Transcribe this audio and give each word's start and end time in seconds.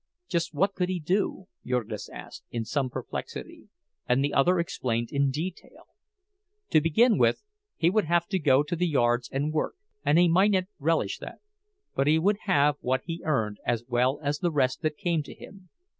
Just 0.27 0.51
what 0.55 0.73
could 0.73 0.89
he 0.89 0.99
do? 0.99 1.45
Jurgis 1.63 2.09
asked, 2.09 2.43
in 2.49 2.65
some 2.65 2.89
perplexity, 2.89 3.69
and 4.09 4.23
the 4.23 4.33
other 4.33 4.57
explained 4.59 5.09
in 5.11 5.29
detail. 5.29 5.83
To 6.71 6.81
begin 6.81 7.19
with, 7.19 7.43
he 7.77 7.91
would 7.91 8.05
have 8.05 8.25
to 8.29 8.39
go 8.39 8.63
to 8.63 8.75
the 8.75 8.87
yards 8.87 9.29
and 9.31 9.53
work, 9.53 9.75
and 10.03 10.17
he 10.17 10.27
mightn't 10.27 10.69
relish 10.79 11.19
that; 11.19 11.37
but 11.93 12.07
he 12.07 12.17
would 12.17 12.37
have 12.45 12.77
what 12.81 13.03
he 13.05 13.21
earned, 13.23 13.59
as 13.63 13.85
well 13.87 14.19
as 14.23 14.39
the 14.39 14.49
rest 14.51 14.81
that 14.81 14.97
came 14.97 15.21
to 15.21 15.35
him. 15.35 15.69